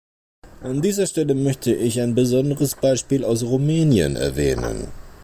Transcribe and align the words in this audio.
An 0.63 0.81
dieser 0.81 1.05
Stelle 1.05 1.35
möchte 1.35 1.75
ich 1.75 2.01
ein 2.01 2.15
besonderes 2.15 2.73
Beispiel 2.73 3.23
aus 3.23 3.43
Rumänien 3.43 4.15
erwähnen. 4.15 4.87